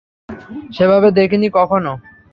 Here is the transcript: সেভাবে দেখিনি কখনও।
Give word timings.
সেভাবে 0.71 1.07
দেখিনি 1.11 1.47
কখনও। 1.57 1.93